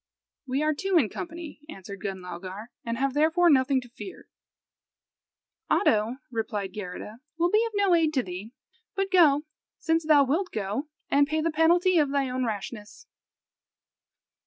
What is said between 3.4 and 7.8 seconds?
nothing to fear." "Oddo," replied Geirrida, "will be of